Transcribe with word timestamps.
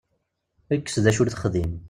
Kkes 0.79 0.95
d 1.03 1.05
acu 1.09 1.19
ur 1.21 1.29
texdim. 1.29 1.71